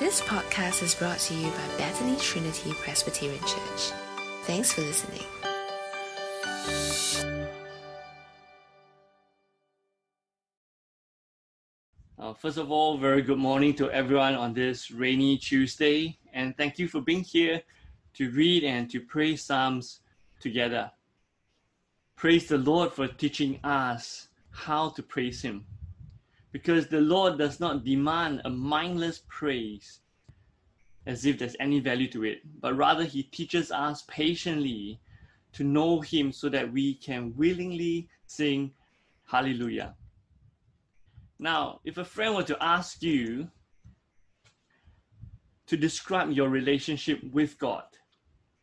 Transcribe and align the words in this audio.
This 0.00 0.22
podcast 0.22 0.82
is 0.82 0.94
brought 0.94 1.18
to 1.18 1.34
you 1.34 1.50
by 1.50 1.76
Bethany 1.76 2.16
Trinity 2.16 2.72
Presbyterian 2.72 3.38
Church. 3.40 3.92
Thanks 4.44 4.72
for 4.72 4.80
listening. 4.80 5.20
Uh, 12.18 12.32
first 12.32 12.56
of 12.56 12.72
all, 12.72 12.96
very 12.96 13.20
good 13.20 13.36
morning 13.36 13.74
to 13.74 13.90
everyone 13.90 14.36
on 14.36 14.54
this 14.54 14.90
rainy 14.90 15.36
Tuesday, 15.36 16.18
and 16.32 16.56
thank 16.56 16.78
you 16.78 16.88
for 16.88 17.02
being 17.02 17.22
here 17.22 17.60
to 18.14 18.30
read 18.30 18.64
and 18.64 18.88
to 18.92 19.02
pray 19.02 19.36
Psalms 19.36 20.00
together. 20.40 20.90
Praise 22.16 22.48
the 22.48 22.56
Lord 22.56 22.94
for 22.94 23.06
teaching 23.06 23.60
us 23.62 24.28
how 24.50 24.88
to 24.88 25.02
praise 25.02 25.42
Him, 25.42 25.66
because 26.52 26.86
the 26.86 27.00
Lord 27.00 27.38
does 27.38 27.60
not 27.60 27.84
demand 27.84 28.42
a 28.44 28.50
mindless 28.50 29.22
praise 29.28 30.00
as 31.06 31.24
if 31.24 31.38
there's 31.38 31.56
any 31.60 31.80
value 31.80 32.08
to 32.10 32.24
it, 32.24 32.40
but 32.60 32.76
rather 32.76 33.04
He 33.04 33.22
teaches 33.22 33.70
us 33.70 34.04
patiently 34.08 35.00
to 35.52 35.64
know 35.64 36.00
Him 36.00 36.32
so 36.32 36.48
that 36.48 36.72
we 36.72 36.94
can 36.94 37.34
willingly 37.36 38.08
sing 38.26 38.72
Hallelujah. 39.30 39.94
Now, 41.38 41.80
if 41.84 41.98
a 41.98 42.04
friend 42.04 42.34
were 42.34 42.42
to 42.42 42.60
ask 42.60 43.00
you 43.00 43.48
to 45.68 45.76
describe 45.76 46.32
your 46.32 46.48
relationship 46.48 47.20
with 47.32 47.56
God, 47.56 47.84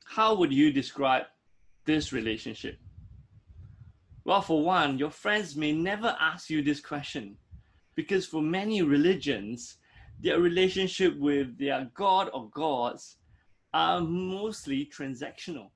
how 0.04 0.36
would 0.36 0.52
you 0.52 0.74
describe 0.74 1.24
this 1.86 2.12
relationship? 2.12 2.78
Well, 4.26 4.42
for 4.42 4.62
one, 4.62 5.00
your 5.00 5.10
friends 5.10 5.56
may 5.56 5.72
never 5.72 6.18
ask 6.20 6.50
you 6.50 6.62
this 6.62 6.82
question 6.82 7.38
because 7.98 8.28
for 8.28 8.44
many 8.44 8.84
religions, 8.84 9.78
their 10.22 10.40
relationship 10.40 11.18
with 11.18 11.58
their 11.58 11.90
God 11.96 12.30
or 12.32 12.48
gods 12.52 13.18
are 13.74 14.00
mostly 14.00 14.86
transactional. 14.86 15.72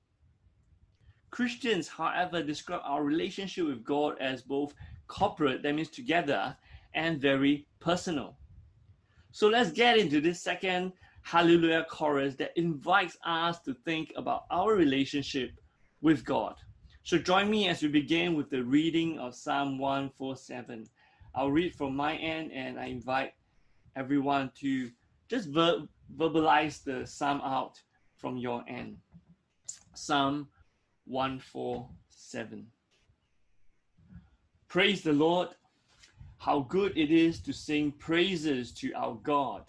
Christians, 1.32 1.88
however, 1.88 2.44
describe 2.44 2.82
our 2.84 3.04
relationship 3.04 3.66
with 3.66 3.84
God 3.84 4.18
as 4.22 4.44
both 4.44 4.76
corporate, 5.08 5.64
that 5.64 5.74
means 5.74 5.90
together, 5.90 6.56
and 6.94 7.20
very 7.20 7.66
personal. 7.80 8.38
So 9.32 9.48
let's 9.48 9.72
get 9.72 9.98
into 9.98 10.22
this 10.22 10.42
second 10.42 10.94
Hallelujah 11.24 11.86
chorus 11.90 12.36
that 12.36 12.52
invites 12.56 13.18
us 13.26 13.62
to 13.62 13.74
think 13.74 14.14
about 14.16 14.46
our 14.52 14.76
relationship 14.76 15.52
with 16.02 16.24
God. 16.24 16.56
So 17.04 17.18
join 17.18 17.50
me 17.50 17.68
as 17.68 17.82
we 17.82 17.88
begin 17.88 18.36
with 18.36 18.52
the 18.52 18.64
reading 18.64 19.18
of 19.18 19.34
Psalm 19.34 19.80
147. 19.80 20.88
I'll 21.34 21.52
read 21.52 21.76
from 21.76 21.96
my 21.96 22.16
end 22.16 22.52
and 22.52 22.80
I 22.80 22.86
invite 22.86 23.34
everyone 23.96 24.52
to 24.60 24.92
just 25.30 25.50
ver- 25.50 25.88
verbalize 26.18 26.84
the 26.84 27.06
psalm 27.06 27.42
out 27.44 27.80
from 28.18 28.38
your 28.38 28.64
end. 28.68 28.98
Psalm 29.94 30.48
147. 31.06 32.68
Praise 34.68 35.02
the 35.02 35.14
Lord 35.14 35.50
how 36.38 36.62
good 36.62 36.98
it 36.98 37.12
is 37.12 37.40
to 37.40 37.54
sing 37.54 37.92
praises 37.92 38.72
to 38.72 38.92
our 38.94 39.14
God. 39.22 39.64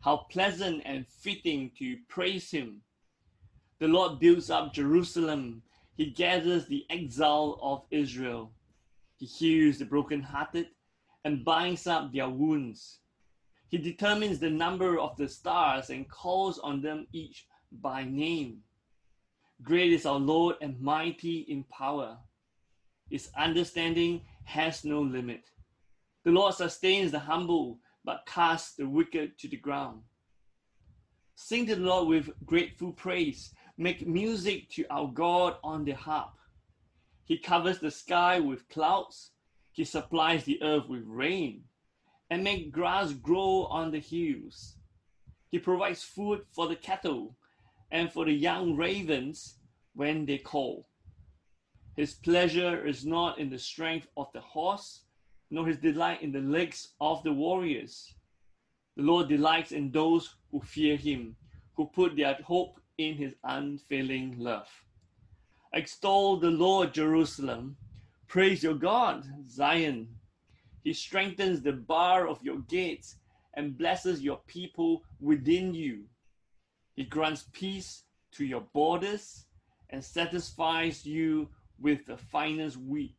How 0.00 0.18
pleasant 0.30 0.82
and 0.84 1.04
fitting 1.08 1.72
to 1.78 1.96
praise 2.06 2.48
Him. 2.48 2.82
The 3.80 3.88
Lord 3.88 4.20
builds 4.20 4.50
up 4.50 4.72
Jerusalem. 4.72 5.62
He 5.96 6.10
gathers 6.10 6.66
the 6.66 6.86
exile 6.90 7.58
of 7.60 7.82
Israel. 7.90 8.52
He 9.20 9.26
heals 9.26 9.76
the 9.76 9.84
brokenhearted 9.84 10.68
and 11.26 11.44
binds 11.44 11.86
up 11.86 12.10
their 12.10 12.30
wounds. 12.30 13.00
He 13.68 13.76
determines 13.76 14.38
the 14.38 14.48
number 14.48 14.98
of 14.98 15.14
the 15.18 15.28
stars 15.28 15.90
and 15.90 16.08
calls 16.08 16.58
on 16.58 16.80
them 16.80 17.06
each 17.12 17.46
by 17.70 18.02
name. 18.04 18.62
Great 19.62 19.92
is 19.92 20.06
our 20.06 20.18
Lord 20.18 20.56
and 20.62 20.80
mighty 20.80 21.40
in 21.40 21.64
power. 21.64 22.16
His 23.10 23.28
understanding 23.36 24.22
has 24.44 24.86
no 24.86 25.02
limit. 25.02 25.50
The 26.24 26.30
Lord 26.30 26.54
sustains 26.54 27.12
the 27.12 27.18
humble, 27.18 27.78
but 28.02 28.24
casts 28.24 28.74
the 28.74 28.88
wicked 28.88 29.38
to 29.40 29.48
the 29.48 29.58
ground. 29.58 30.00
Sing 31.34 31.66
to 31.66 31.76
the 31.76 31.82
Lord 31.82 32.08
with 32.08 32.30
grateful 32.46 32.92
praise. 32.92 33.52
Make 33.76 34.06
music 34.06 34.70
to 34.70 34.86
our 34.88 35.08
God 35.08 35.56
on 35.62 35.84
the 35.84 35.92
harp. 35.92 36.30
He 37.24 37.38
covers 37.38 37.78
the 37.78 37.90
sky 37.90 38.40
with 38.40 38.68
clouds. 38.68 39.30
He 39.72 39.84
supplies 39.84 40.44
the 40.44 40.62
earth 40.62 40.88
with 40.88 41.04
rain 41.06 41.64
and 42.28 42.44
makes 42.44 42.70
grass 42.70 43.12
grow 43.12 43.66
on 43.70 43.90
the 43.90 44.00
hills. 44.00 44.76
He 45.50 45.58
provides 45.58 46.02
food 46.02 46.42
for 46.52 46.68
the 46.68 46.76
cattle 46.76 47.36
and 47.90 48.12
for 48.12 48.24
the 48.24 48.32
young 48.32 48.76
ravens 48.76 49.56
when 49.94 50.26
they 50.26 50.38
call. 50.38 50.86
His 51.96 52.14
pleasure 52.14 52.86
is 52.86 53.04
not 53.04 53.38
in 53.38 53.50
the 53.50 53.58
strength 53.58 54.06
of 54.16 54.28
the 54.32 54.40
horse 54.40 55.02
nor 55.50 55.66
his 55.66 55.78
delight 55.78 56.22
in 56.22 56.30
the 56.30 56.40
legs 56.40 56.94
of 57.00 57.22
the 57.24 57.32
warriors. 57.32 58.14
The 58.96 59.02
Lord 59.02 59.28
delights 59.28 59.72
in 59.72 59.90
those 59.90 60.36
who 60.50 60.60
fear 60.60 60.96
him, 60.96 61.36
who 61.74 61.86
put 61.86 62.16
their 62.16 62.34
hope 62.44 62.80
in 62.98 63.14
his 63.16 63.34
unfailing 63.42 64.38
love. 64.38 64.68
Extol 65.72 66.36
the 66.36 66.50
Lord, 66.50 66.92
Jerusalem. 66.92 67.76
Praise 68.26 68.62
your 68.62 68.74
God, 68.74 69.24
Zion. 69.48 70.08
He 70.82 70.92
strengthens 70.92 71.62
the 71.62 71.72
bar 71.72 72.26
of 72.26 72.42
your 72.42 72.58
gates 72.58 73.16
and 73.54 73.78
blesses 73.78 74.20
your 74.20 74.40
people 74.48 75.04
within 75.20 75.72
you. 75.72 76.06
He 76.96 77.04
grants 77.04 77.46
peace 77.52 78.02
to 78.32 78.44
your 78.44 78.62
borders 78.72 79.46
and 79.90 80.04
satisfies 80.04 81.06
you 81.06 81.48
with 81.78 82.04
the 82.06 82.16
finest 82.16 82.76
wheat. 82.76 83.16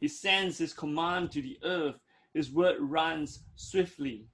He 0.00 0.08
sends 0.08 0.56
his 0.56 0.72
command 0.72 1.30
to 1.32 1.42
the 1.42 1.58
earth. 1.62 1.96
His 2.32 2.50
word 2.50 2.76
runs 2.80 3.44
swiftly. 3.54 4.28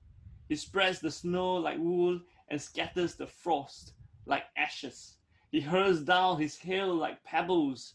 He 0.49 0.55
spreads 0.55 1.01
the 1.01 1.11
snow 1.11 1.55
like 1.55 1.79
wool 1.79 2.21
and 2.49 2.63
scatters 2.63 3.17
the 3.17 3.27
frost 3.27 3.95
like 4.27 4.45
ashes. 4.57 5.17
He 5.51 5.61
hurls 5.61 6.01
down 6.01 6.41
his 6.41 6.57
hail 6.57 6.95
like 6.95 7.25
pebbles. 7.25 7.95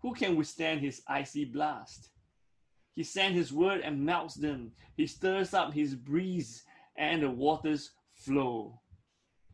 Who 0.00 0.14
can 0.14 0.36
withstand 0.36 0.80
his 0.80 1.02
icy 1.08 1.44
blast? 1.44 2.10
He 2.94 3.02
sends 3.02 3.36
his 3.36 3.52
word 3.52 3.80
and 3.80 4.04
melts 4.04 4.34
them. 4.34 4.72
He 4.96 5.06
stirs 5.06 5.54
up 5.54 5.72
his 5.72 5.94
breeze 5.94 6.64
and 6.96 7.22
the 7.22 7.30
waters 7.30 7.92
flow. 8.14 8.80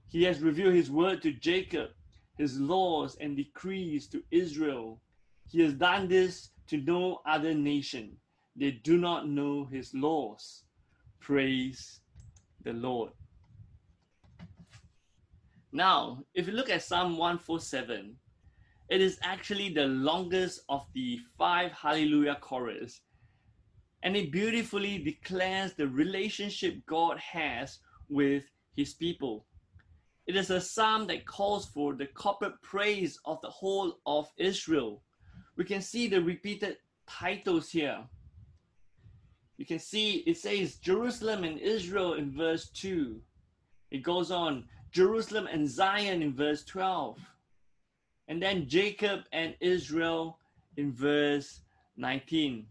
He 0.08 0.22
has 0.24 0.40
revealed 0.40 0.74
his 0.74 0.90
word 0.90 1.22
to 1.22 1.32
Jacob, 1.32 1.90
his 2.36 2.60
laws 2.60 3.16
and 3.20 3.36
decrees 3.36 4.06
to 4.08 4.22
Israel. 4.30 5.00
He 5.50 5.62
has 5.62 5.74
done 5.74 6.08
this 6.08 6.50
to 6.68 6.78
no 6.78 7.20
other 7.26 7.54
nation. 7.54 8.16
They 8.56 8.70
do 8.70 8.98
not 8.98 9.28
know 9.28 9.64
his 9.64 9.92
laws. 9.94 10.64
Praise 11.20 12.00
the 12.62 12.72
Lord. 12.72 13.12
Now, 15.74 16.24
if 16.32 16.46
you 16.46 16.54
look 16.54 16.70
at 16.70 16.82
Psalm 16.82 17.18
147, 17.18 18.16
it 18.88 19.00
is 19.02 19.18
actually 19.22 19.68
the 19.68 19.86
longest 19.86 20.62
of 20.70 20.86
the 20.94 21.18
five 21.36 21.72
Hallelujah 21.72 22.38
chorus, 22.40 23.02
and 24.02 24.16
it 24.16 24.32
beautifully 24.32 24.96
declares 24.98 25.74
the 25.74 25.88
relationship 25.88 26.76
God 26.86 27.18
has 27.18 27.80
with 28.08 28.44
his 28.76 28.94
people. 28.94 29.44
It 30.26 30.36
is 30.36 30.48
a 30.48 30.60
psalm 30.60 31.06
that 31.08 31.26
calls 31.26 31.66
for 31.66 31.94
the 31.94 32.06
corporate 32.06 32.62
praise 32.62 33.18
of 33.26 33.38
the 33.42 33.50
whole 33.50 33.98
of 34.06 34.30
Israel 34.38 35.02
we 35.56 35.64
can 35.64 35.80
see 35.80 36.08
the 36.08 36.20
repeated 36.20 36.78
titles 37.06 37.70
here. 37.70 37.98
You 39.56 39.66
can 39.66 39.78
see 39.78 40.24
it 40.26 40.36
says 40.36 40.76
Jerusalem 40.76 41.44
and 41.44 41.58
Israel 41.58 42.14
in 42.14 42.37
verse 42.37 42.69
2. 42.70 43.20
It 43.93 44.02
goes 44.02 44.31
on 44.31 44.64
Jerusalem 44.94 45.49
and 45.50 45.69
Zion 45.69 46.23
in 46.23 46.32
verse 46.32 46.62
12. 46.64 47.19
And 48.29 48.41
then 48.41 48.69
Jacob 48.69 49.23
and 49.32 49.56
Israel 49.61 50.38
in 50.76 50.93
verse 50.94 51.62
19. 51.96 52.64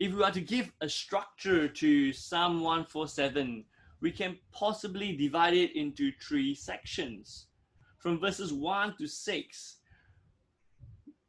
If 0.00 0.12
we 0.12 0.22
are 0.22 0.30
to 0.30 0.42
give 0.42 0.70
a 0.82 0.88
structure 0.88 1.66
to 1.66 2.12
Psalm 2.12 2.60
147, 2.60 3.64
we 4.02 4.12
can 4.12 4.36
possibly 4.52 5.16
divide 5.16 5.54
it 5.54 5.74
into 5.74 6.12
three 6.20 6.54
sections. 6.54 7.46
From 8.00 8.20
verses 8.20 8.52
1 8.52 8.96
to 8.98 9.06
6, 9.06 9.76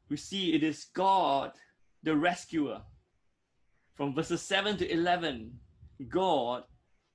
we 0.10 0.18
see 0.18 0.54
it 0.54 0.62
is 0.62 0.88
God, 0.94 1.54
the 2.04 2.18
rescuer. 2.18 2.82
From 3.94 4.14
verses 4.14 4.42
7 4.42 4.76
to 4.76 4.92
11, 4.92 5.58
God, 6.10 6.64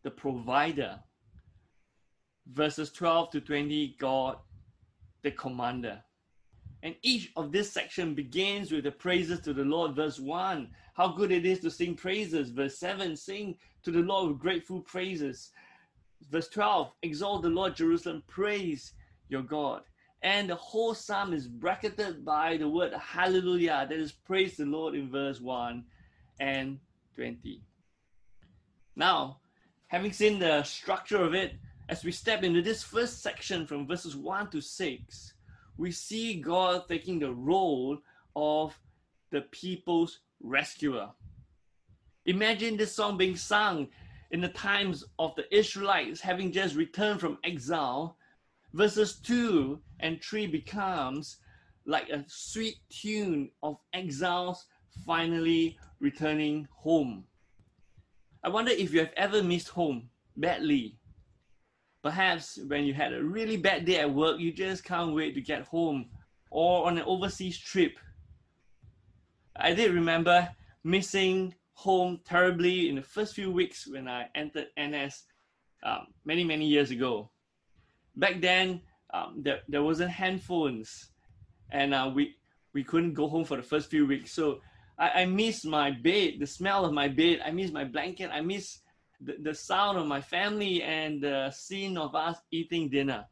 the 0.02 0.10
provider. 0.10 0.98
Verses 2.52 2.90
12 2.90 3.30
to 3.30 3.40
20, 3.40 3.96
God, 3.98 4.36
the 5.22 5.30
commander. 5.30 6.02
And 6.82 6.94
each 7.02 7.30
of 7.36 7.52
this 7.52 7.70
section 7.70 8.14
begins 8.14 8.72
with 8.72 8.84
the 8.84 8.90
praises 8.90 9.40
to 9.40 9.52
the 9.52 9.64
Lord. 9.64 9.94
Verse 9.94 10.18
1, 10.18 10.68
how 10.94 11.08
good 11.08 11.30
it 11.30 11.44
is 11.44 11.60
to 11.60 11.70
sing 11.70 11.94
praises. 11.94 12.50
Verse 12.50 12.78
7, 12.78 13.16
sing 13.16 13.56
to 13.82 13.90
the 13.90 14.00
Lord 14.00 14.28
with 14.28 14.38
grateful 14.38 14.80
praises. 14.80 15.50
verse 16.30 16.48
12 16.48 16.92
exalt 17.02 17.42
the 17.42 17.48
Lord 17.48 17.76
Jerusalem, 17.76 18.22
praise 18.26 18.92
your 19.28 19.42
God. 19.42 19.82
And 20.22 20.50
the 20.50 20.56
whole 20.56 20.94
psalm 20.94 21.32
is 21.32 21.48
bracketed 21.48 22.24
by 22.24 22.58
the 22.58 22.68
word 22.68 22.92
hallelujah, 22.94 23.86
that 23.88 23.98
is 23.98 24.12
praise 24.12 24.56
the 24.56 24.66
Lord 24.66 24.94
in 24.94 25.10
verse 25.10 25.40
1 25.40 25.84
and 26.40 26.78
20. 27.14 27.62
Now, 28.96 29.38
having 29.86 30.12
seen 30.12 30.38
the 30.38 30.62
structure 30.62 31.22
of 31.22 31.34
it, 31.34 31.54
as 31.90 32.04
we 32.04 32.12
step 32.12 32.44
into 32.44 32.62
this 32.62 32.84
first 32.84 33.20
section 33.20 33.66
from 33.66 33.84
verses 33.84 34.14
1 34.14 34.50
to 34.50 34.60
6, 34.60 35.34
we 35.76 35.90
see 35.90 36.40
God 36.40 36.84
taking 36.88 37.18
the 37.18 37.32
role 37.32 37.98
of 38.36 38.78
the 39.32 39.40
people's 39.50 40.20
rescuer. 40.40 41.10
Imagine 42.26 42.76
this 42.76 42.94
song 42.94 43.18
being 43.18 43.34
sung 43.34 43.88
in 44.30 44.40
the 44.40 44.48
times 44.50 45.04
of 45.18 45.34
the 45.34 45.52
Israelites 45.54 46.20
having 46.20 46.52
just 46.52 46.76
returned 46.76 47.18
from 47.18 47.38
exile. 47.42 48.16
Verses 48.72 49.18
2 49.24 49.80
and 49.98 50.22
3 50.22 50.46
becomes 50.46 51.38
like 51.86 52.08
a 52.10 52.24
sweet 52.28 52.76
tune 52.88 53.50
of 53.64 53.78
exiles 53.94 54.66
finally 55.04 55.76
returning 55.98 56.68
home. 56.70 57.24
I 58.44 58.48
wonder 58.48 58.70
if 58.70 58.92
you 58.92 59.00
have 59.00 59.12
ever 59.16 59.42
missed 59.42 59.70
home 59.70 60.08
badly. 60.36 60.99
Perhaps 62.02 62.58
when 62.66 62.84
you 62.84 62.94
had 62.94 63.12
a 63.12 63.22
really 63.22 63.56
bad 63.56 63.84
day 63.84 63.98
at 63.98 64.12
work, 64.12 64.40
you 64.40 64.52
just 64.52 64.84
can't 64.84 65.14
wait 65.14 65.34
to 65.34 65.40
get 65.40 65.62
home, 65.62 66.06
or 66.50 66.86
on 66.86 66.96
an 66.98 67.04
overseas 67.04 67.58
trip. 67.58 67.98
I 69.56 69.74
did 69.74 69.92
remember 69.92 70.48
missing 70.82 71.54
home 71.74 72.20
terribly 72.24 72.88
in 72.88 72.96
the 72.96 73.02
first 73.02 73.34
few 73.34 73.50
weeks 73.50 73.86
when 73.86 74.08
I 74.08 74.28
entered 74.34 74.68
NS 74.78 75.24
um, 75.82 76.06
many, 76.24 76.44
many 76.44 76.66
years 76.66 76.90
ago. 76.90 77.30
Back 78.16 78.40
then, 78.40 78.80
um, 79.12 79.36
there, 79.38 79.60
there 79.68 79.82
wasn't 79.82 80.10
handphones 80.10 81.06
and 81.70 81.94
uh, 81.94 82.10
we, 82.14 82.36
we 82.74 82.84
couldn't 82.84 83.14
go 83.14 83.28
home 83.28 83.44
for 83.44 83.56
the 83.56 83.62
first 83.62 83.90
few 83.90 84.06
weeks. 84.06 84.32
So 84.32 84.60
I, 84.98 85.22
I 85.22 85.24
miss 85.24 85.64
my 85.64 85.90
bed, 85.90 86.34
the 86.38 86.46
smell 86.46 86.84
of 86.84 86.92
my 86.92 87.08
bed. 87.08 87.40
I 87.44 87.50
miss 87.50 87.70
my 87.70 87.84
blanket. 87.84 88.30
I 88.32 88.40
miss 88.40 88.80
the, 89.20 89.36
the 89.40 89.54
sound 89.54 89.98
of 89.98 90.06
my 90.06 90.20
family 90.20 90.82
and 90.82 91.22
the 91.22 91.50
scene 91.50 91.96
of 91.96 92.14
us 92.14 92.38
eating 92.50 92.88
dinner. 92.88 93.26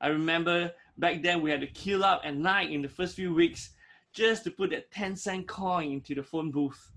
I 0.00 0.08
remember 0.08 0.72
back 0.96 1.22
then 1.22 1.42
we 1.42 1.50
had 1.50 1.60
to 1.60 1.66
queue 1.66 2.02
up 2.02 2.22
at 2.24 2.36
night 2.36 2.70
in 2.70 2.82
the 2.82 2.88
first 2.88 3.16
few 3.16 3.34
weeks 3.34 3.70
just 4.12 4.44
to 4.44 4.50
put 4.50 4.70
that 4.70 4.90
10 4.90 5.16
cent 5.16 5.48
coin 5.48 5.92
into 5.92 6.14
the 6.14 6.22
phone 6.22 6.50
booth 6.50 6.92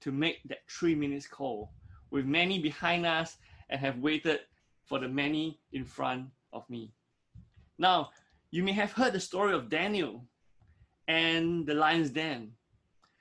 to 0.00 0.12
make 0.12 0.40
that 0.48 0.68
three 0.68 0.94
minutes 0.94 1.26
call 1.26 1.72
with 2.10 2.24
many 2.24 2.58
behind 2.58 3.06
us 3.06 3.36
and 3.68 3.80
have 3.80 3.98
waited 3.98 4.40
for 4.84 4.98
the 4.98 5.08
many 5.08 5.60
in 5.72 5.84
front 5.84 6.26
of 6.52 6.68
me. 6.68 6.92
Now, 7.78 8.10
you 8.50 8.62
may 8.62 8.72
have 8.72 8.92
heard 8.92 9.12
the 9.12 9.20
story 9.20 9.54
of 9.54 9.68
Daniel 9.68 10.24
and 11.06 11.66
the 11.66 11.74
lion's 11.74 12.10
den. 12.10 12.52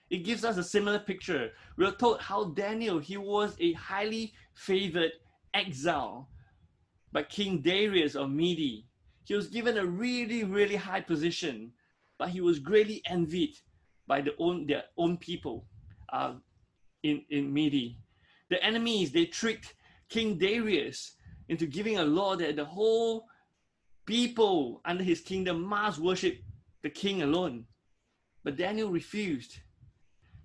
It 0.09 0.19
gives 0.19 0.44
us 0.44 0.57
a 0.57 0.63
similar 0.63 1.00
picture. 1.00 1.51
We 1.77 1.85
are 1.85 1.91
told 1.91 2.21
how 2.21 2.45
Daniel, 2.45 3.00
he 3.00 3.17
was 3.17 3.56
a 3.59 3.73
highly 3.73 4.33
favored 4.53 5.11
exile 5.53 6.29
by 7.11 7.23
King 7.23 7.61
Darius 7.61 8.15
of 8.15 8.29
Mede. 8.31 8.85
He 9.25 9.35
was 9.35 9.47
given 9.47 9.77
a 9.77 9.85
really, 9.85 10.44
really 10.44 10.75
high 10.75 11.01
position, 11.01 11.71
but 12.17 12.29
he 12.29 12.41
was 12.41 12.59
greatly 12.59 13.01
envied 13.06 13.56
by 14.07 14.21
the 14.21 14.33
own, 14.39 14.65
their 14.65 14.85
own 14.97 15.17
people. 15.17 15.65
Uh, 16.11 16.33
in, 17.03 17.23
in 17.29 17.53
Mede. 17.53 17.95
The 18.50 18.63
enemies, 18.63 19.11
they 19.11 19.25
tricked 19.25 19.75
King 20.09 20.38
Darius 20.38 21.15
into 21.47 21.65
giving 21.65 21.97
a 21.97 22.03
law 22.03 22.35
that 22.35 22.56
the 22.56 22.65
whole 22.65 23.25
people 24.06 24.81
under 24.85 25.03
his 25.03 25.21
kingdom 25.21 25.61
must 25.61 26.00
worship 26.00 26.39
the 26.81 26.89
king 26.89 27.21
alone. 27.21 27.65
But 28.44 28.57
Daniel 28.57 28.89
refused. 28.89 29.59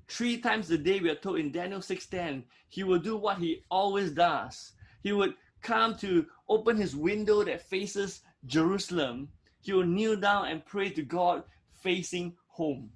Three 0.09 0.39
times 0.39 0.71
a 0.71 0.79
day, 0.79 1.01
we 1.01 1.11
are 1.11 1.15
told 1.15 1.39
in 1.39 1.51
Daniel 1.51 1.81
6:10, 1.81 2.45
he 2.69 2.85
will 2.85 2.99
do 2.99 3.17
what 3.17 3.39
he 3.39 3.65
always 3.71 4.11
does. 4.11 4.73
He 5.03 5.13
would 5.13 5.35
come 5.61 5.97
to 5.99 6.27
open 6.49 6.77
his 6.77 6.95
window 6.95 7.43
that 7.45 7.69
faces 7.69 8.23
Jerusalem. 8.47 9.29
He 9.63 9.73
will 9.73 9.87
kneel 9.87 10.17
down 10.17 10.49
and 10.49 10.65
pray 10.65 10.91
to 10.91 11.03
God 11.03 11.45
facing 11.73 12.37
home. 12.49 12.93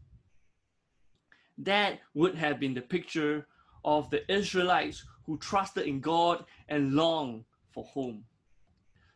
That 1.57 2.01
would 2.15 2.35
have 2.35 2.61
been 2.61 2.75
the 2.75 2.83
picture 2.83 3.47
of 3.85 4.11
the 4.11 4.31
Israelites 4.31 5.05
who 5.25 5.39
trusted 5.39 5.87
in 5.87 6.01
God 6.01 6.45
and 6.69 6.95
longed 6.95 7.45
for 7.71 7.85
home. 7.85 8.25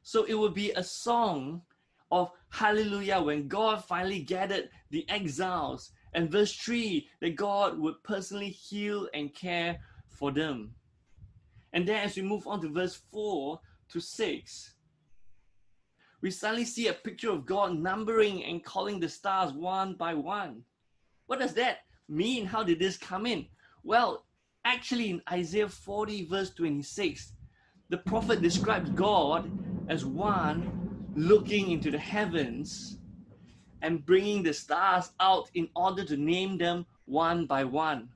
So 0.02 0.24
it 0.24 0.34
would 0.34 0.54
be 0.54 0.72
a 0.72 0.82
song 0.82 1.62
of 2.10 2.30
hallelujah 2.50 3.20
when 3.22 3.48
God 3.48 3.84
finally 3.84 4.20
gathered 4.20 4.70
the 4.90 5.08
exiles. 5.08 5.92
And 6.14 6.30
verse 6.30 6.54
3 6.54 7.08
that 7.20 7.36
God 7.36 7.78
would 7.78 8.02
personally 8.02 8.50
heal 8.50 9.08
and 9.14 9.34
care 9.34 9.80
for 10.08 10.30
them. 10.30 10.74
And 11.72 11.88
then 11.88 12.04
as 12.04 12.16
we 12.16 12.22
move 12.22 12.46
on 12.46 12.60
to 12.60 12.68
verse 12.68 13.00
4 13.10 13.58
to 13.90 14.00
6, 14.00 14.74
we 16.20 16.30
suddenly 16.30 16.64
see 16.64 16.86
a 16.86 16.92
picture 16.92 17.30
of 17.30 17.46
God 17.46 17.76
numbering 17.76 18.44
and 18.44 18.64
calling 18.64 19.00
the 19.00 19.08
stars 19.08 19.52
one 19.52 19.94
by 19.94 20.14
one. 20.14 20.62
What 21.26 21.40
does 21.40 21.54
that 21.54 21.78
mean? 22.08 22.46
How 22.46 22.62
did 22.62 22.78
this 22.78 22.96
come 22.96 23.26
in? 23.26 23.46
Well, 23.82 24.26
actually, 24.64 25.10
in 25.10 25.22
Isaiah 25.30 25.68
40, 25.68 26.26
verse 26.26 26.50
26, 26.50 27.32
the 27.88 27.98
prophet 27.98 28.40
describes 28.40 28.90
God 28.90 29.50
as 29.88 30.04
one 30.04 31.10
looking 31.16 31.70
into 31.70 31.90
the 31.90 31.98
heavens 31.98 32.98
and 33.82 34.06
bringing 34.06 34.42
the 34.42 34.54
stars 34.54 35.10
out 35.20 35.50
in 35.54 35.68
order 35.76 36.04
to 36.04 36.16
name 36.16 36.56
them 36.56 36.86
one 37.04 37.46
by 37.46 37.64
one. 37.64 38.08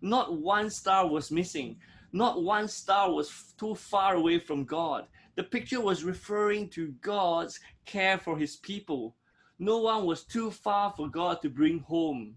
Not 0.00 0.40
one 0.40 0.70
star 0.70 1.06
was 1.08 1.30
missing. 1.30 1.76
Not 2.12 2.42
one 2.42 2.68
star 2.68 3.12
was 3.12 3.54
too 3.58 3.74
far 3.74 4.14
away 4.14 4.38
from 4.38 4.64
God. 4.64 5.06
The 5.36 5.42
picture 5.42 5.80
was 5.80 6.04
referring 6.04 6.68
to 6.70 6.94
God's 7.00 7.58
care 7.84 8.18
for 8.18 8.38
his 8.38 8.56
people. 8.56 9.16
No 9.58 9.78
one 9.78 10.04
was 10.04 10.24
too 10.24 10.50
far 10.50 10.92
for 10.96 11.08
God 11.08 11.40
to 11.42 11.48
bring 11.48 11.80
home. 11.80 12.36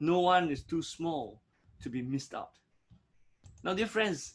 No 0.00 0.20
one 0.20 0.50
is 0.50 0.62
too 0.62 0.82
small 0.82 1.40
to 1.82 1.88
be 1.88 2.02
missed 2.02 2.34
out. 2.34 2.58
Now, 3.62 3.74
dear 3.74 3.86
friends, 3.86 4.34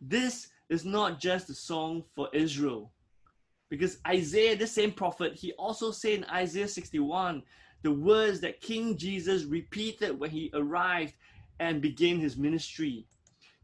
this 0.00 0.48
is 0.68 0.84
not 0.84 1.20
just 1.20 1.50
a 1.50 1.54
song 1.54 2.04
for 2.14 2.28
Israel. 2.32 2.92
Because 3.68 3.98
Isaiah, 4.06 4.56
the 4.56 4.66
same 4.66 4.92
prophet, 4.92 5.34
he 5.34 5.52
also 5.52 5.90
said 5.90 6.12
in 6.12 6.24
Isaiah 6.24 6.68
61 6.68 7.42
the 7.82 7.92
words 7.92 8.40
that 8.40 8.60
King 8.60 8.96
Jesus 8.96 9.44
repeated 9.44 10.18
when 10.18 10.30
he 10.30 10.50
arrived 10.54 11.14
and 11.58 11.80
began 11.80 12.18
his 12.18 12.36
ministry. 12.36 13.06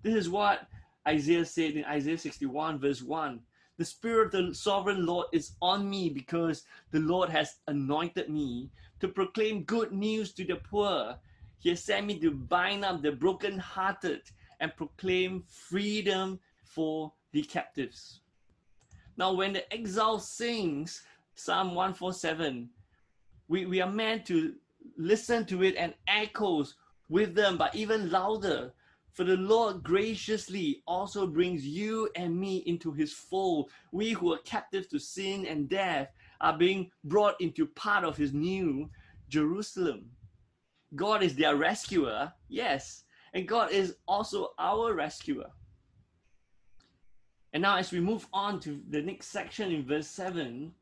This 0.03 0.15
is 0.15 0.29
what 0.29 0.67
Isaiah 1.07 1.45
said 1.45 1.73
in 1.73 1.85
Isaiah 1.85 2.19
61, 2.19 2.79
verse 2.79 3.03
1. 3.03 3.41
The 3.79 3.85
Spirit 3.85 4.35
of 4.35 4.49
the 4.49 4.55
sovereign 4.55 5.07
Lord 5.07 5.27
is 5.33 5.53
on 5.61 5.89
me 5.89 6.09
because 6.09 6.65
the 6.91 7.01
Lord 7.01 7.31
has 7.31 7.57
anointed 7.67 8.29
me 8.29 8.71
to 9.01 9.09
proclaim 9.09 9.65
good 9.65 9.93
news 9.93 10.33
to 10.35 10.45
the 10.45 10.57
poor. 10.57 11.17
He 11.59 11.71
has 11.71 11.83
sent 11.83 12.07
me 12.07 12.19
to 12.21 12.31
bind 12.31 12.85
up 12.85 13.03
the 13.03 13.13
brokenhearted 13.13 14.23
and 14.61 14.77
proclaim 14.77 15.43
freedom 15.49 16.39
for 16.65 17.13
the 17.33 17.43
captives. 17.43 18.22
Now, 19.23 19.33
when 19.33 19.53
the 19.53 19.73
exile 19.73 20.19
sings 20.19 21.03
Psalm 21.37 21.77
147, 21.77 22.69
we, 23.47 23.67
we 23.67 23.81
are 23.81 23.89
meant 23.89 24.27
to 24.27 24.55
listen 24.97 25.47
to 25.47 25.63
it 25.63 25.77
and 25.77 25.95
echoes 26.09 26.75
with 27.09 27.37
them, 27.37 27.57
but 27.57 27.73
even 27.73 28.11
louder. 28.11 28.73
For 29.13 29.23
the 29.23 29.37
Lord 29.37 29.85
graciously 29.85 30.83
also 30.89 31.29
brings 31.29 31.65
you 31.65 32.09
and 32.17 32.37
me 32.37 32.65
into 32.67 32.91
his 32.91 33.13
fold. 33.13 33.71
We 33.93 34.11
who 34.11 34.35
are 34.35 34.39
captive 34.39 34.89
to 34.89 34.99
sin 34.99 35.47
and 35.47 35.69
death 35.69 36.09
are 36.41 36.59
being 36.59 36.91
brought 37.05 37.41
into 37.41 37.65
part 37.65 38.03
of 38.03 38.17
his 38.17 38.33
new 38.33 38.91
Jerusalem. 39.29 40.11
God 40.97 41.23
is 41.23 41.37
their 41.37 41.55
rescuer, 41.55 42.33
yes, 42.49 43.05
and 43.35 43.47
God 43.47 43.71
is 43.71 43.95
also 44.09 44.49
our 44.59 44.95
rescuer. 44.95 45.53
And 47.53 47.63
now, 47.63 47.77
as 47.77 47.93
we 47.93 48.01
move 48.01 48.27
on 48.33 48.61
to 48.61 48.81
the 48.89 49.03
next 49.03 49.29
section 49.29 49.71
in 49.71 49.85
verse 49.85 50.07
7 50.09 50.73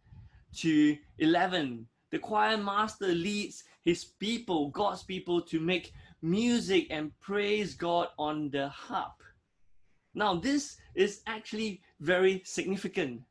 to 0.58 0.96
11, 1.18 1.86
the 2.10 2.18
choir 2.18 2.56
master 2.56 3.08
leads 3.08 3.64
his 3.82 4.04
people, 4.04 4.68
God's 4.68 5.02
people, 5.02 5.40
to 5.42 5.58
make 5.58 5.92
music 6.22 6.86
and 6.90 7.18
praise 7.20 7.74
God 7.74 8.08
on 8.18 8.50
the 8.50 8.68
harp. 8.68 9.22
Now, 10.14 10.34
this 10.34 10.76
is 10.94 11.22
actually 11.26 11.82
very 12.00 12.42
significant 12.44 13.22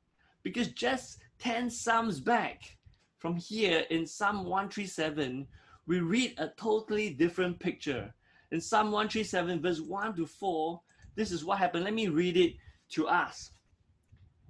because 0.43 0.69
just 0.69 1.19
10 1.39 1.69
Psalms 1.69 2.19
back 2.19 2.77
from 3.17 3.36
here 3.36 3.86
in 3.89 4.05
Psalm 4.05 4.46
137, 4.46 5.46
we 5.88 6.00
read 6.00 6.36
a 6.38 6.50
totally 6.58 7.10
different 7.10 7.60
picture. 7.60 8.13
In 8.51 8.62
Psalm 8.62 8.91
137, 8.91 9.62
verse 9.62 9.81
1 9.81 10.15
to 10.15 10.25
4, 10.25 10.81
this 11.15 11.31
is 11.31 11.43
what 11.43 11.58
happened. 11.58 11.84
Let 11.84 11.93
me 11.93 12.08
read 12.08 12.38
it 12.38 12.55
to 12.91 13.08
us. 13.08 13.51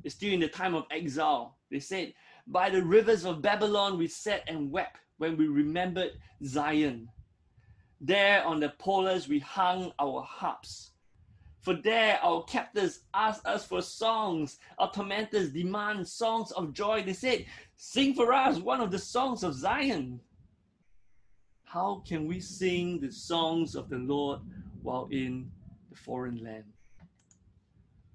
It's 0.03 0.15
during 0.15 0.39
the 0.39 0.47
time 0.47 0.75
of 0.75 0.85
exile. 0.91 1.57
They 1.69 1.79
said, 1.79 2.13
By 2.47 2.69
the 2.69 2.83
rivers 2.83 3.25
of 3.25 3.41
Babylon 3.41 3.97
we 3.97 4.07
sat 4.07 4.43
and 4.47 4.71
wept 4.71 4.97
when 5.17 5.37
we 5.37 5.47
remembered 5.47 6.11
Zion. 6.43 7.09
There 8.01 8.43
on 8.45 8.59
the 8.59 8.69
poplars 8.69 9.27
we 9.27 9.39
hung 9.39 9.91
our 9.99 10.21
harps. 10.21 10.91
For 11.61 11.73
there 11.73 12.19
our 12.23 12.43
captors 12.43 13.01
asked 13.13 13.45
us 13.45 13.65
for 13.65 13.81
songs. 13.81 14.57
Our 14.77 14.89
tormentors 14.91 15.51
demand 15.51 16.07
songs 16.07 16.51
of 16.51 16.73
joy. 16.73 17.03
They 17.03 17.13
said, 17.13 17.45
Sing 17.75 18.13
for 18.13 18.33
us 18.33 18.57
one 18.57 18.79
of 18.79 18.91
the 18.91 18.99
songs 18.99 19.43
of 19.43 19.53
Zion. 19.53 20.21
How 21.65 22.01
can 22.07 22.27
we 22.27 22.39
sing 22.39 22.99
the 22.99 23.11
songs 23.11 23.75
of 23.75 23.89
the 23.89 23.97
Lord 23.97 24.39
while 24.81 25.07
in 25.11 25.51
the 25.91 25.97
foreign 25.97 26.41
land? 26.43 26.63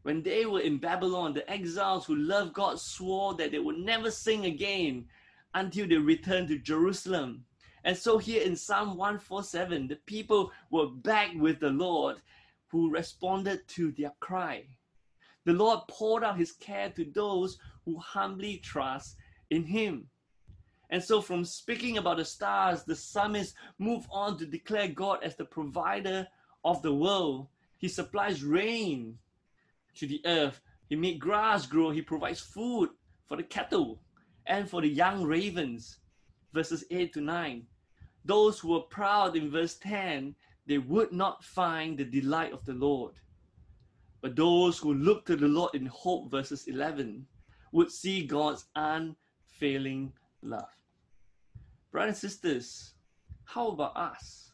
When 0.04 0.22
they 0.22 0.44
were 0.44 0.60
in 0.60 0.76
Babylon, 0.76 1.32
the 1.32 1.50
exiles 1.50 2.04
who 2.04 2.14
loved 2.14 2.52
God 2.52 2.78
swore 2.78 3.32
that 3.36 3.52
they 3.52 3.58
would 3.58 3.78
never 3.78 4.10
sing 4.10 4.44
again 4.44 5.06
until 5.54 5.88
they 5.88 5.96
returned 5.96 6.48
to 6.48 6.58
Jerusalem. 6.58 7.46
And 7.84 7.96
so, 7.96 8.18
here 8.18 8.42
in 8.42 8.54
Psalm 8.54 8.98
147, 8.98 9.88
the 9.88 9.96
people 9.96 10.52
were 10.70 10.88
back 10.88 11.30
with 11.34 11.58
the 11.58 11.70
Lord 11.70 12.16
who 12.68 12.90
responded 12.90 13.66
to 13.68 13.92
their 13.92 14.12
cry. 14.20 14.66
The 15.46 15.54
Lord 15.54 15.80
poured 15.88 16.22
out 16.22 16.36
his 16.36 16.52
care 16.52 16.90
to 16.90 17.06
those 17.06 17.56
who 17.86 17.98
humbly 17.98 18.58
trust 18.58 19.16
in 19.48 19.64
him. 19.64 20.10
And 20.90 21.02
so, 21.02 21.22
from 21.22 21.46
speaking 21.46 21.96
about 21.96 22.18
the 22.18 22.26
stars, 22.26 22.84
the 22.84 22.94
psalmist 22.94 23.54
moved 23.78 24.08
on 24.10 24.36
to 24.36 24.44
declare 24.44 24.88
God 24.88 25.20
as 25.22 25.34
the 25.34 25.46
provider 25.46 26.28
of 26.62 26.82
the 26.82 26.92
world. 26.92 27.48
He 27.78 27.88
supplies 27.88 28.44
rain 28.44 29.18
to 29.96 30.06
the 30.06 30.20
earth. 30.24 30.60
He 30.88 30.96
made 30.96 31.18
grass 31.18 31.66
grow. 31.66 31.90
He 31.90 32.02
provides 32.02 32.40
food 32.40 32.90
for 33.26 33.36
the 33.36 33.42
cattle 33.42 34.00
and 34.46 34.68
for 34.68 34.80
the 34.80 34.88
young 34.88 35.24
ravens. 35.24 35.98
Verses 36.52 36.84
8 36.90 37.12
to 37.14 37.20
9. 37.20 37.66
Those 38.24 38.58
who 38.58 38.72
were 38.72 38.80
proud 38.80 39.36
in 39.36 39.50
verse 39.50 39.76
10, 39.76 40.34
they 40.66 40.78
would 40.78 41.12
not 41.12 41.44
find 41.44 41.98
the 41.98 42.04
delight 42.04 42.52
of 42.52 42.64
the 42.64 42.72
Lord. 42.72 43.14
But 44.22 44.36
those 44.36 44.78
who 44.78 44.94
look 44.94 45.26
to 45.26 45.36
the 45.36 45.48
Lord 45.48 45.74
in 45.74 45.86
hope, 45.86 46.30
verses 46.30 46.66
11, 46.66 47.26
would 47.72 47.90
see 47.90 48.24
God's 48.24 48.64
unfailing 48.74 50.12
love. 50.42 50.70
Brothers 51.92 52.22
and 52.22 52.30
sisters, 52.30 52.94
how 53.44 53.68
about 53.68 53.96
us? 53.96 54.52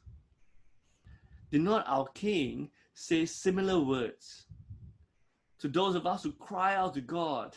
Did 1.52 1.60
not 1.62 1.86
our 1.86 2.06
King 2.08 2.70
say 2.94 3.26
similar 3.26 3.78
words? 3.78 4.46
To 5.60 5.68
those 5.68 5.94
of 5.94 6.06
us 6.06 6.22
who 6.22 6.32
cry 6.32 6.74
out 6.74 6.94
to 6.94 7.00
God. 7.00 7.54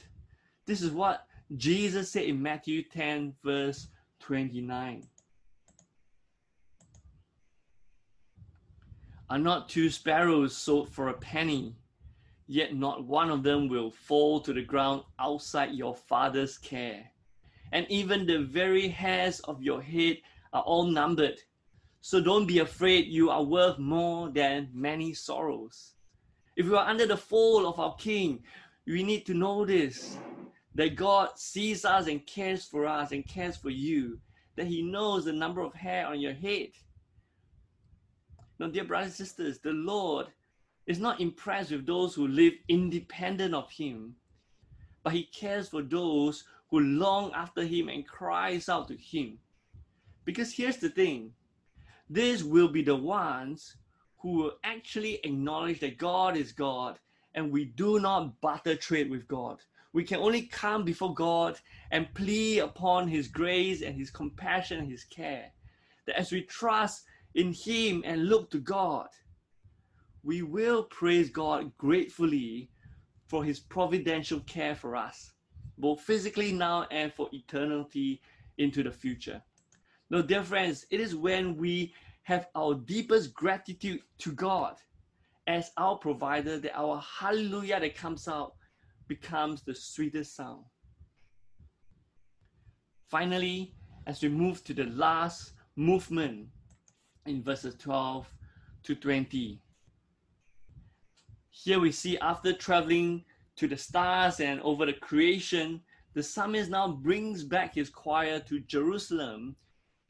This 0.66 0.82
is 0.82 0.92
what 0.92 1.26
Jesus 1.56 2.12
said 2.12 2.24
in 2.24 2.42
Matthew 2.42 2.84
10, 2.84 3.34
verse 3.44 3.88
29. 4.20 5.04
Are 9.30 9.40
not 9.40 9.70
two 9.70 9.90
sparrows 9.90 10.56
sold 10.56 10.90
for 10.90 11.10
a 11.10 11.14
penny? 11.14 11.76
Yet 12.46 12.76
not 12.76 13.06
one 13.06 13.30
of 13.30 13.42
them 13.42 13.70
will 13.70 13.90
fall 13.90 14.42
to 14.42 14.54
the 14.54 14.62
ground 14.62 15.04
outside 15.18 15.72
your 15.72 15.96
Father's 15.96 16.58
care. 16.58 17.06
And 17.72 17.88
even 17.90 18.26
the 18.26 18.44
very 18.44 18.90
hairs 18.90 19.40
of 19.42 19.64
your 19.64 19.82
head 19.82 20.18
are 20.52 20.62
all 20.62 20.84
numbered. 20.84 21.40
So 22.02 22.22
don't 22.22 22.46
be 22.46 22.60
afraid, 22.60 23.08
you 23.08 23.30
are 23.30 23.44
worth 23.44 23.80
more 23.80 24.30
than 24.30 24.70
many 24.74 25.14
sorrows. 25.14 25.94
If 26.56 26.68
we 26.68 26.76
are 26.76 26.88
under 26.88 27.08
the 27.08 27.18
fold 27.18 27.66
of 27.66 27.80
our 27.80 27.96
King, 27.96 28.44
we 28.86 29.02
need 29.04 29.26
to 29.26 29.34
know 29.34 29.66
this 29.66 30.18
that 30.76 30.96
God 30.96 31.30
sees 31.36 31.86
us 31.86 32.08
and 32.08 32.26
cares 32.26 32.66
for 32.66 32.88
us 32.88 33.12
and 33.12 33.28
cares 33.28 33.56
for 33.56 33.70
you, 33.70 34.20
that 34.56 34.68
He 34.68 34.82
knows 34.82 35.26
the 35.26 35.34
number 35.34 35.62
of 35.62 35.74
hair 35.74 36.08
on 36.08 36.20
your 36.20 36.34
head. 36.34 36.70
Now, 38.60 38.68
dear 38.68 38.84
brothers 38.84 39.20
and 39.20 39.28
sisters, 39.28 39.60
the 39.60 39.72
Lord 39.72 40.28
is 40.88 41.00
not 41.00 41.22
impressed 41.22 41.72
with 41.72 41.86
those 41.86 42.14
who 42.16 42.28
live 42.28 42.54
independent 42.68 43.54
of 43.54 43.72
Him, 43.72 44.16
but 45.04 45.14
He 45.14 45.26
cares 45.26 45.70
for 45.70 45.82
those 45.82 46.44
who 46.70 46.80
long 46.80 47.32
after 47.34 47.64
Him 47.64 47.90
and 47.90 48.08
cries 48.08 48.70
out 48.70 48.88
to 48.90 48.98
Him. 48.98 49.40
Because 50.26 50.54
here's 50.54 50.78
the 50.78 50.90
thing 50.90 51.34
these 52.10 52.44
will 52.44 52.68
be 52.68 52.84
the 52.84 52.96
ones 52.96 53.76
who 54.24 54.32
will 54.32 54.54
actually 54.64 55.20
acknowledge 55.26 55.82
that 55.82 55.98
God 55.98 56.38
is 56.38 56.54
God 56.54 56.98
and 57.36 57.52
we 57.52 57.66
do 57.66 58.00
not 58.00 58.40
barter 58.40 58.76
trade 58.76 59.12
with 59.12 59.28
God. 59.28 59.60
We 59.92 60.06
can 60.06 60.20
only 60.20 60.44
come 60.44 60.86
before 60.86 61.14
God 61.14 61.60
and 61.92 62.12
plead 62.14 62.60
upon 62.60 63.10
His 63.10 63.28
grace 63.28 63.82
and 63.82 63.96
His 63.96 64.10
compassion 64.10 64.80
and 64.80 64.90
His 64.90 65.04
care. 65.04 65.52
That 66.08 66.18
as 66.18 66.32
we 66.32 66.42
trust 66.42 67.04
in 67.36 67.54
Him 67.54 68.02
and 68.06 68.30
look 68.30 68.50
to 68.52 68.60
God, 68.60 69.10
we 70.24 70.42
will 70.42 70.84
praise 70.84 71.30
God 71.30 71.78
gratefully 71.78 72.70
for 73.28 73.44
His 73.44 73.60
providential 73.60 74.40
care 74.42 74.74
for 74.74 74.96
us, 74.96 75.34
both 75.78 76.00
physically 76.00 76.54
now 76.54 76.88
and 76.92 77.14
for 77.14 77.28
eternity 77.34 78.22
into 78.58 78.84
the 78.84 78.92
future. 78.92 79.42
Now, 80.10 80.22
dear 80.22 80.44
friends, 80.44 80.86
it 80.90 81.02
is 81.02 81.14
when 81.14 81.58
we 81.58 81.94
have 82.24 82.48
our 82.56 82.74
deepest 82.74 83.34
gratitude 83.34 84.02
to 84.18 84.32
God 84.32 84.76
as 85.48 85.72
our 85.78 85.98
provider 85.98 86.58
that 86.58 86.78
our 86.78 87.02
hallelujah 87.02 87.80
that 87.80 87.96
comes 87.96 88.28
out 88.28 88.54
becomes 89.08 89.62
the 89.62 89.76
sweetest 89.76 90.36
sound. 90.36 90.64
Finally, 93.10 93.76
as 94.08 94.22
we 94.24 94.30
move 94.30 94.64
to 94.64 94.74
the 94.74 94.86
last 94.86 95.54
movement 95.76 96.48
in 97.26 97.44
verses 97.44 97.76
12 97.76 98.26
to 98.84 98.96
20, 98.96 99.62
here 101.50 101.80
we 101.80 101.92
see 101.92 102.18
after 102.20 102.54
traveling 102.54 103.24
to 103.56 103.68
the 103.68 103.78
stars 103.78 104.40
and 104.40 104.60
over 104.62 104.86
the 104.86 104.94
creation, 104.94 105.82
the 106.14 106.24
psalmist 106.24 106.70
now 106.70 106.88
brings 106.88 107.44
back 107.44 107.76
his 107.76 107.90
choir 107.90 108.40
to 108.40 108.60
Jerusalem, 108.62 109.56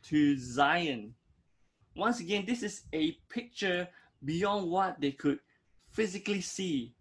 to 0.03 0.37
Zion, 0.37 1.13
once 1.95 2.19
again, 2.19 2.45
this 2.45 2.63
is 2.63 2.83
a 2.93 3.11
picture 3.29 3.87
beyond 4.25 4.69
what 4.69 4.99
they 4.99 5.11
could 5.11 5.39
physically 5.91 6.41
see. 6.41 6.95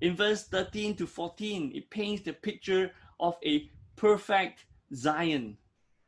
In 0.00 0.16
verse 0.16 0.44
13 0.44 0.96
to 0.96 1.06
14, 1.06 1.72
it 1.74 1.88
paints 1.90 2.22
the 2.22 2.32
picture 2.32 2.90
of 3.20 3.36
a 3.44 3.70
perfect 3.94 4.66
Zion, 4.94 5.56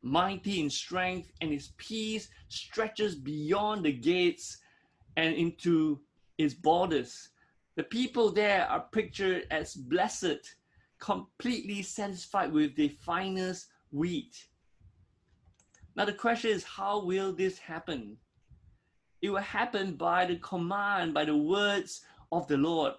mighty 0.02 0.60
in 0.60 0.68
strength, 0.68 1.30
and 1.40 1.52
its 1.52 1.72
peace 1.76 2.28
stretches 2.48 3.14
beyond 3.14 3.84
the 3.84 3.92
gates 3.92 4.58
and 5.16 5.34
into 5.34 6.00
its 6.38 6.54
borders. 6.54 7.28
The 7.76 7.84
people 7.84 8.32
there 8.32 8.66
are 8.66 8.86
pictured 8.92 9.46
as 9.50 9.74
blessed, 9.74 10.56
completely 10.98 11.82
satisfied 11.82 12.52
with 12.52 12.74
the 12.74 12.88
finest 12.88 13.68
wheat. 13.92 14.48
Now, 15.96 16.04
the 16.04 16.12
question 16.12 16.50
is, 16.50 16.64
how 16.64 17.04
will 17.04 17.32
this 17.32 17.58
happen? 17.58 18.16
It 19.24 19.30
will 19.30 19.40
happen 19.40 19.94
by 19.94 20.26
the 20.26 20.36
command, 20.36 21.14
by 21.14 21.24
the 21.24 21.34
words 21.34 22.02
of 22.30 22.46
the 22.46 22.58
Lord. 22.58 22.92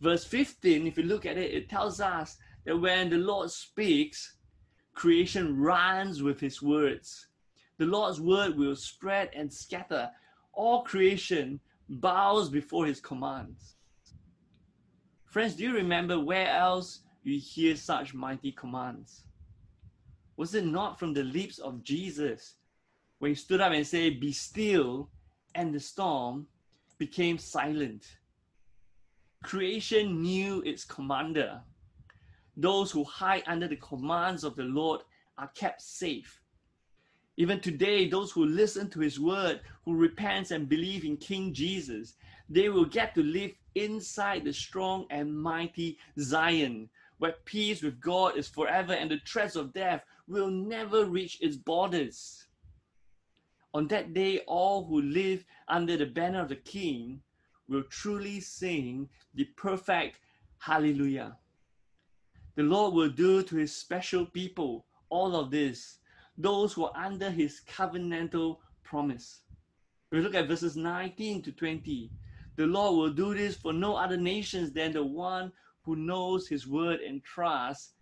Verse 0.00 0.24
15, 0.24 0.84
if 0.84 0.98
you 0.98 1.04
look 1.04 1.24
at 1.24 1.38
it, 1.38 1.54
it 1.54 1.68
tells 1.68 2.00
us 2.00 2.38
that 2.64 2.76
when 2.76 3.08
the 3.08 3.18
Lord 3.18 3.52
speaks, 3.52 4.34
creation 4.94 5.56
runs 5.56 6.24
with 6.24 6.40
his 6.40 6.60
words. 6.60 7.28
The 7.78 7.86
Lord's 7.86 8.20
word 8.20 8.56
will 8.56 8.74
spread 8.74 9.30
and 9.32 9.52
scatter. 9.52 10.10
All 10.52 10.82
creation 10.82 11.60
bows 11.88 12.48
before 12.48 12.86
his 12.86 13.00
commands. 13.00 13.76
Friends, 15.24 15.54
do 15.54 15.62
you 15.62 15.72
remember 15.72 16.18
where 16.18 16.48
else 16.48 17.02
you 17.22 17.38
hear 17.38 17.76
such 17.76 18.12
mighty 18.12 18.50
commands? 18.50 19.22
Was 20.36 20.52
it 20.56 20.66
not 20.66 20.98
from 20.98 21.14
the 21.14 21.22
lips 21.22 21.60
of 21.60 21.84
Jesus 21.84 22.56
when 23.20 23.30
he 23.30 23.34
stood 23.36 23.60
up 23.60 23.70
and 23.70 23.86
said, 23.86 24.18
Be 24.18 24.32
still 24.32 25.10
and 25.54 25.74
the 25.74 25.80
storm 25.80 26.46
became 26.98 27.38
silent. 27.38 28.06
Creation 29.42 30.20
knew 30.20 30.60
its 30.62 30.84
commander. 30.84 31.60
Those 32.56 32.90
who 32.90 33.04
hide 33.04 33.44
under 33.46 33.68
the 33.68 33.76
commands 33.76 34.44
of 34.44 34.54
the 34.56 34.64
Lord 34.64 35.00
are 35.38 35.50
kept 35.54 35.80
safe. 35.80 36.40
Even 37.36 37.58
today, 37.58 38.06
those 38.06 38.30
who 38.30 38.44
listen 38.44 38.90
to 38.90 39.00
his 39.00 39.18
word, 39.18 39.60
who 39.84 39.94
repent 39.94 40.50
and 40.50 40.68
believe 40.68 41.06
in 41.06 41.16
King 41.16 41.54
Jesus, 41.54 42.16
they 42.50 42.68
will 42.68 42.84
get 42.84 43.14
to 43.14 43.22
live 43.22 43.52
inside 43.74 44.44
the 44.44 44.52
strong 44.52 45.06
and 45.10 45.34
mighty 45.34 45.96
Zion, 46.18 46.90
where 47.16 47.36
peace 47.46 47.82
with 47.82 47.98
God 48.00 48.36
is 48.36 48.48
forever 48.48 48.92
and 48.92 49.10
the 49.10 49.20
threats 49.26 49.56
of 49.56 49.72
death 49.72 50.02
will 50.28 50.50
never 50.50 51.06
reach 51.06 51.38
its 51.40 51.56
borders. 51.56 52.46
On 53.72 53.86
that 53.88 54.14
day, 54.14 54.40
all 54.46 54.84
who 54.84 55.00
live 55.00 55.44
under 55.68 55.96
the 55.96 56.06
banner 56.06 56.42
of 56.42 56.48
the 56.48 56.56
King 56.56 57.22
will 57.68 57.84
truly 57.84 58.40
sing 58.40 59.08
the 59.34 59.44
perfect 59.56 60.18
Hallelujah. 60.58 61.38
The 62.56 62.62
Lord 62.64 62.92
will 62.92 63.08
do 63.08 63.42
to 63.42 63.56
his 63.56 63.74
special 63.74 64.26
people 64.26 64.84
all 65.08 65.34
of 65.34 65.50
this, 65.50 65.98
those 66.36 66.72
who 66.72 66.84
are 66.84 66.96
under 66.96 67.30
his 67.30 67.62
covenantal 67.66 68.58
promise. 68.82 69.42
We 70.10 70.20
look 70.20 70.34
at 70.34 70.48
verses 70.48 70.76
19 70.76 71.42
to 71.42 71.52
20. 71.52 72.10
The 72.56 72.66
Lord 72.66 72.96
will 72.96 73.14
do 73.14 73.34
this 73.34 73.56
for 73.56 73.72
no 73.72 73.96
other 73.96 74.16
nations 74.16 74.72
than 74.72 74.92
the 74.92 75.04
one 75.04 75.52
who 75.82 75.96
knows 75.96 76.48
his 76.48 76.66
word 76.66 77.00
and 77.00 77.24
trusts 77.24 77.94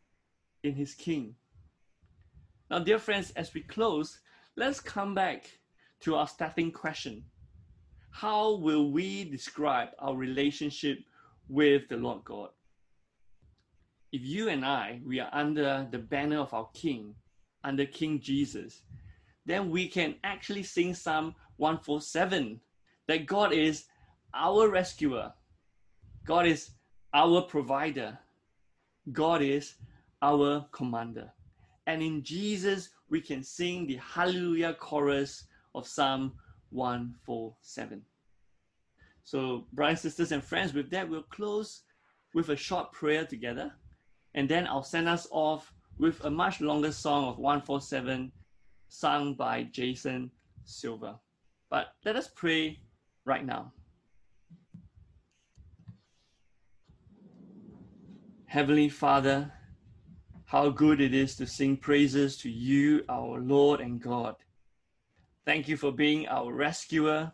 in 0.65 0.75
his 0.75 0.95
king. 0.95 1.35
Now, 2.71 2.81
dear 2.81 2.99
friends, 2.99 3.31
as 3.37 3.55
we 3.55 3.61
close, 3.61 4.19
let's 4.59 4.81
come 4.81 5.15
back 5.15 5.49
to 6.00 6.17
our 6.17 6.27
starting 6.27 6.73
question 6.73 7.23
How 8.11 8.57
will 8.57 8.91
we 8.91 9.23
describe 9.23 9.91
our 10.00 10.17
relationship 10.17 10.99
with 11.49 11.88
the 11.88 11.97
Lord 11.97 12.25
God? 12.25 12.49
If 14.11 14.23
you 14.23 14.49
and 14.49 14.65
I, 14.65 15.00
we 15.07 15.21
are 15.21 15.31
under 15.33 15.87
the 15.93 15.99
banner 15.99 16.41
of 16.41 16.53
our 16.53 16.69
King, 16.75 17.15
under 17.62 17.87
King 17.87 18.19
Jesus, 18.19 18.83
then 19.47 19.71
we 19.71 19.87
can 19.87 20.17
actually 20.25 20.65
sing 20.65 20.93
Psalm 20.93 21.37
147 21.59 22.61
that 23.07 23.27
God 23.27 23.53
is 23.53 23.85
our 24.35 24.69
rescuer, 24.69 25.33
God 26.25 26.47
is 26.47 26.71
our 27.15 27.43
provider, 27.43 28.19
God 29.12 29.41
is 29.41 29.75
our 30.21 30.67
commander. 30.73 31.31
And 31.87 32.03
in 32.03 32.25
Jesus, 32.25 32.91
we 33.11 33.21
can 33.21 33.43
sing 33.43 33.87
the 33.87 33.97
Hallelujah 33.97 34.75
chorus 34.75 35.45
of 35.75 35.87
Psalm 35.87 36.33
147. 36.71 38.03
So, 39.25 39.67
brothers, 39.73 40.00
sisters, 40.00 40.33
and 40.33 40.43
friends, 40.43 40.73
with 40.73 40.91
that, 40.91 41.09
we'll 41.09 41.23
close 41.23 41.83
with 42.35 42.49
a 42.49 42.57
short 42.57 42.93
prayer 42.93 43.25
together. 43.25 43.73
And 44.35 44.49
then 44.49 44.67
I'll 44.67 44.83
send 44.83 45.09
us 45.09 45.27
off 45.31 45.73
with 45.99 46.25
a 46.25 46.31
much 46.31 46.61
longer 46.61 46.93
song 46.93 47.27
of 47.27 47.38
147 47.38 48.33
sung 48.88 49.35
by 49.35 49.65
Jason 49.65 50.31
Silver. 50.65 51.15
But 51.71 51.88
let 52.05 52.17
us 52.17 52.31
pray 52.35 52.81
right 53.25 53.45
now. 53.45 53.73
Heavenly 58.47 58.88
Father, 58.88 59.53
how 60.49 60.71
good 60.71 60.99
it 60.99 61.12
is 61.12 61.37
to 61.37 61.47
sing 61.47 61.76
praises 61.76 62.38
to 62.38 62.49
you, 62.49 63.05
our 63.11 63.38
Lord 63.38 63.83
and 63.83 64.00
God. 64.00 64.35
Thank 65.45 65.69
you 65.69 65.76
for 65.76 65.93
being 65.93 66.26
our 66.26 66.50
rescuer, 66.50 67.33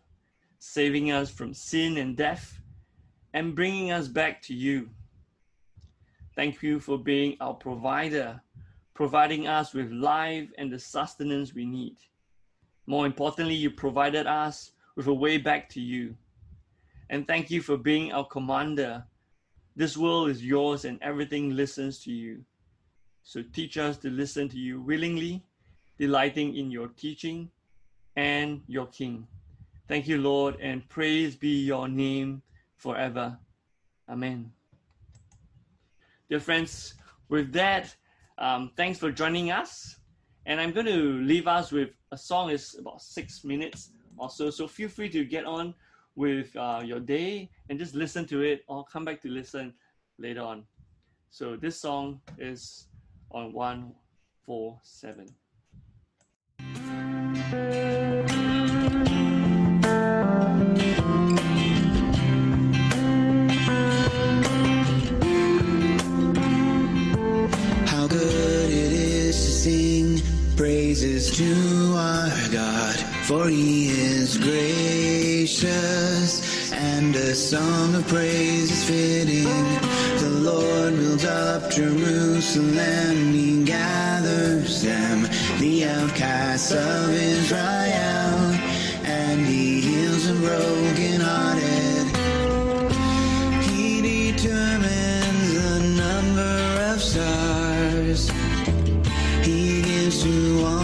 saving 0.59 1.12
us 1.12 1.30
from 1.30 1.54
sin 1.54 1.97
and 1.97 2.16
death, 2.16 2.61
and 3.33 3.54
bringing 3.54 3.92
us 3.92 4.09
back 4.09 4.42
to 4.42 4.52
you. 4.52 4.90
Thank 6.35 6.61
you 6.61 6.80
for 6.80 6.99
being 6.99 7.37
our 7.40 7.54
provider, 7.54 8.40
providing 8.94 9.47
us 9.47 9.73
with 9.73 9.92
life 9.92 10.49
and 10.59 10.73
the 10.73 10.80
sustenance 10.80 11.54
we 11.54 11.66
need. 11.66 11.94
More 12.85 13.06
importantly, 13.06 13.54
you 13.54 13.71
provided 13.71 14.26
us 14.26 14.73
with 14.97 15.06
a 15.06 15.14
way 15.14 15.38
back 15.38 15.68
to 15.68 15.80
you. 15.80 16.16
And 17.11 17.28
thank 17.28 17.49
you 17.49 17.62
for 17.62 17.76
being 17.76 18.12
our 18.12 18.26
commander. 18.26 19.04
This 19.76 19.97
world 19.97 20.30
is 20.30 20.44
yours 20.44 20.85
and 20.85 21.00
everything 21.00 21.54
listens 21.54 22.00
to 22.00 22.11
you. 22.11 22.44
So 23.26 23.43
teach 23.54 23.78
us 23.78 23.97
to 23.99 24.11
listen 24.11 24.50
to 24.50 24.59
you 24.59 24.83
willingly, 24.83 25.43
delighting 25.99 26.57
in 26.57 26.71
your 26.71 26.88
teaching 26.88 27.50
and 28.16 28.62
your 28.69 28.87
King. 28.87 29.26
Thank 29.88 30.07
you, 30.07 30.21
Lord, 30.21 30.57
and 30.61 30.87
praise 30.90 31.35
be 31.35 31.64
your 31.64 31.88
name 31.88 32.43
forever. 32.76 33.38
Amen. 34.11 34.52
Dear 36.28 36.38
friends, 36.38 36.95
with 37.30 37.50
that, 37.54 37.97
um, 38.37 38.71
thanks 38.76 38.99
for 38.99 39.10
joining 39.10 39.50
us. 39.50 39.97
And 40.45 40.60
I'm 40.60 40.73
going 40.73 40.87
to 40.87 41.21
leave 41.23 41.49
us 41.49 41.73
with 41.73 41.91
a 42.13 42.19
song 42.19 42.50
is 42.50 42.76
about 42.78 43.00
six 43.00 43.43
minutes 43.43 43.91
or 44.19 44.28
so. 44.28 44.50
So 44.50 44.69
feel 44.69 44.91
free 44.91 45.08
to 45.08 45.25
get 45.25 45.47
on 45.47 45.75
with 46.15 46.54
uh, 46.56 46.82
your 46.84 47.00
day 47.00 47.50
and 47.71 47.78
just 47.78 47.95
listen 47.95 48.26
to 48.26 48.43
it 48.43 48.65
or 48.69 48.84
come 48.84 49.06
back 49.06 49.23
to 49.23 49.28
listen 49.28 49.73
later 50.19 50.43
on. 50.43 50.65
So 51.30 51.56
this 51.56 51.80
song 51.80 52.21
is 52.39 52.87
on 53.34 53.52
147. 53.52 55.26
How 67.86 68.06
good 68.06 68.70
it 68.70 68.92
is 68.92 69.34
to 69.34 69.50
sing 69.50 70.23
praises 70.56 71.36
to 71.36 71.94
our 71.97 72.30
God, 72.52 72.97
for 73.26 73.49
he 73.49 73.88
is 73.88 74.38
gracious, 74.38 75.60
and 76.73 77.16
a 77.16 77.34
song 77.34 77.97
of 77.97 78.06
praise 78.06 78.70
is 78.70 78.84
fitting. 78.84 79.49
Lord 80.45 80.95
builds 80.97 81.25
up 81.25 81.71
Jerusalem, 81.71 83.33
he 83.33 83.65
gathers 83.65 84.83
them, 84.83 85.23
the 85.59 85.87
outcasts 85.87 86.71
of 86.71 87.09
Israel, 87.09 88.52
and 89.04 89.47
he 89.47 89.80
heals 89.80 90.28
the 90.28 90.35
brokenhearted. 90.35 92.07
He 93.71 94.02
determines 94.02 95.54
the 95.54 95.80
number 95.97 96.93
of 96.93 97.00
stars. 97.00 98.28
He 99.43 99.80
gives 99.80 100.23
to 100.25 100.65
all 100.67 100.83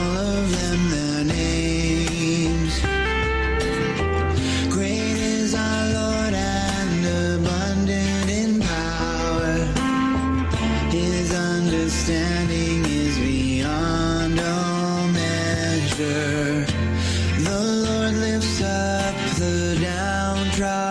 downtrodden. 20.60 20.89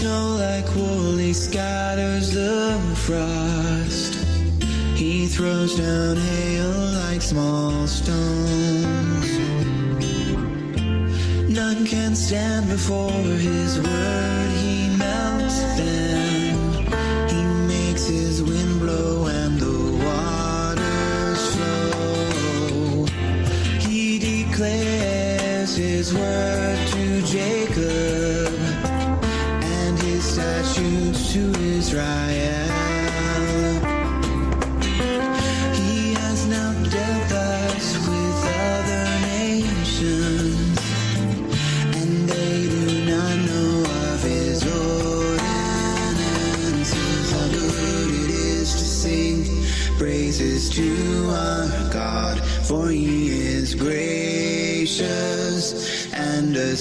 snow 0.00 0.36
like 0.36 0.68
wool, 0.74 1.16
he 1.16 1.32
scatters 1.32 2.32
the 2.32 2.78
frost. 3.06 4.14
He 4.94 5.26
throws 5.26 5.76
down 5.76 6.16
hail 6.16 6.72
like 7.00 7.22
small 7.22 7.86
stones. 7.86 9.30
None 11.48 11.86
can 11.86 12.14
stand 12.14 12.68
before 12.68 13.22
his 13.48 13.80
word, 13.80 14.50
he 14.62 14.90
melts 14.98 15.62
them. 15.78 16.25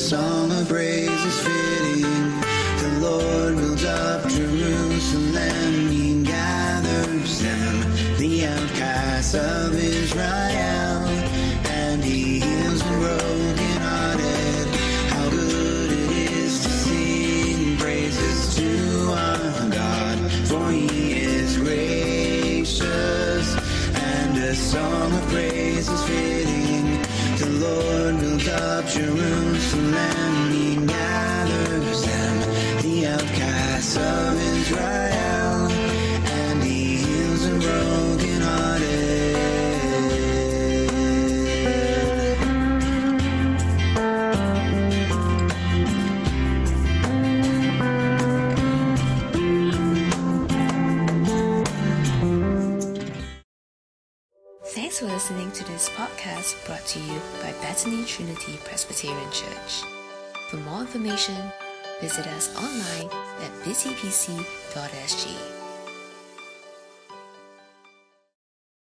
song. 0.06 0.45
up 28.56 28.86
Jerusalem, 28.88 30.52
he 30.52 30.76
gathers 30.86 32.06
them, 32.06 32.82
the 32.82 33.08
outcasts 33.08 33.98
of 33.98 34.42
Israel. 34.42 35.05
podcast 56.26 56.66
brought 56.66 56.86
to 56.86 57.00
you 57.00 57.20
by 57.42 57.52
Bethany 57.62 58.04
Trinity 58.06 58.58
Presbyterian 58.64 59.32
Church. 59.32 59.84
For 60.50 60.58
more 60.58 60.82
information, 60.82 61.36
visit 62.02 62.26
us 62.28 62.56
online 62.58 63.10
at 63.42 63.52
busypc.sg. 63.64 65.55